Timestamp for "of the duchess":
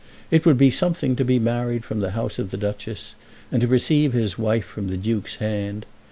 2.39-3.13